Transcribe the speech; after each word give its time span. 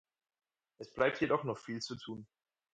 Es 0.79 0.91
bleibt 0.91 1.21
jedoch 1.21 1.43
noch 1.43 1.59
viel 1.59 1.79
zu 1.79 1.95
tun. 1.95 2.25